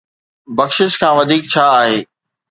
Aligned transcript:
بخشش 0.57 0.91
کان 1.01 1.11
وڌيڪ 1.17 1.43
ڇا 1.51 1.65
آهي؟ 1.79 1.97